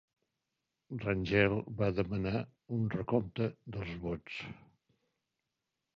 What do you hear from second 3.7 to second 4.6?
dels vots.